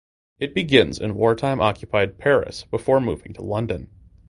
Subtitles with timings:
[0.39, 3.91] It begins in wartime occupied Paris before moving to London.